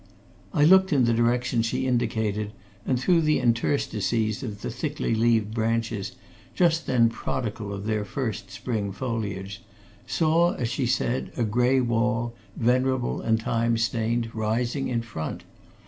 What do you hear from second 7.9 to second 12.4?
first spring foliage, saw, as she said, a grey wall,